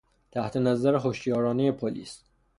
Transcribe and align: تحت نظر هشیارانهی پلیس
تحت 0.31 0.57
نظر 0.57 0.99
هشیارانهی 1.05 1.71
پلیس 1.71 2.23